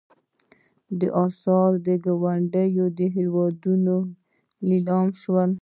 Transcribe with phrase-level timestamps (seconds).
[0.99, 1.71] دا اثار
[2.05, 4.13] ګاونډیو هېوادونو کې
[4.69, 5.49] لیلام شول.